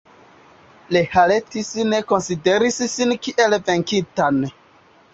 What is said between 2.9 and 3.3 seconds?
sin